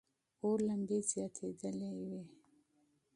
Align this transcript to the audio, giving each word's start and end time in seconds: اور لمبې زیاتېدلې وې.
اور 0.43 0.57
لمبې 0.67 0.99
زیاتېدلې 1.09 1.91
وې. 1.99 2.19